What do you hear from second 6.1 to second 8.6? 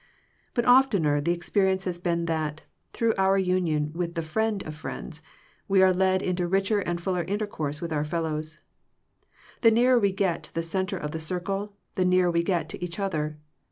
into richer and fuller intercourse with our fellows.